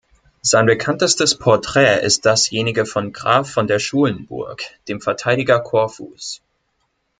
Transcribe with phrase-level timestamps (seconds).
[0.41, 6.41] Sein bekanntestes Porträt ist dasjenige von Graf von der Schulenburg, dem Verteidiger Korfus.